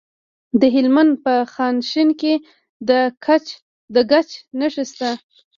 د 0.61 0.63
هلمند 0.75 1.13
په 1.25 1.33
خانشین 1.53 2.09
کې 2.21 2.33
د 3.95 3.97
ګچ 4.11 4.29
نښې 4.59 4.83
شته. 4.91 5.09